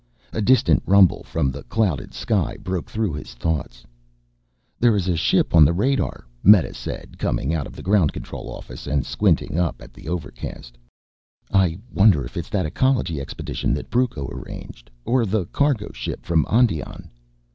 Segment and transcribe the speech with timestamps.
[0.33, 3.85] A distant rumble from the clouded sky broke through his thoughts.
[4.79, 8.49] "There is a ship on the radar," Meta said, coming out of the ground control
[8.49, 10.75] office and squinting up at the overcast.
[11.53, 16.25] "I wonder if it is that ecology expedition that Brucco arranged or the cargo ship
[16.25, 17.11] from Ondion?"